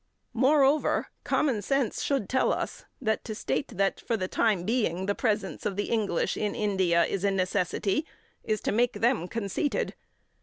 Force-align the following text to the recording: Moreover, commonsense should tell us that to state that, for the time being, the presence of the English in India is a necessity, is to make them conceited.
Moreover, 0.33 1.09
commonsense 1.23 2.01
should 2.01 2.27
tell 2.27 2.51
us 2.51 2.85
that 2.99 3.23
to 3.25 3.35
state 3.35 3.77
that, 3.77 3.99
for 3.99 4.17
the 4.17 4.27
time 4.27 4.63
being, 4.63 5.05
the 5.05 5.13
presence 5.13 5.63
of 5.63 5.75
the 5.75 5.91
English 5.91 6.35
in 6.35 6.55
India 6.55 7.05
is 7.05 7.23
a 7.23 7.29
necessity, 7.29 8.07
is 8.43 8.61
to 8.61 8.71
make 8.71 8.93
them 8.93 9.27
conceited. 9.27 9.93